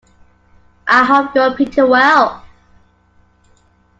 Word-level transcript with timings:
I 0.87 1.03
hope 1.03 1.35
you 1.35 1.41
are 1.41 1.53
pretty 1.53 1.83
well? 1.83 2.43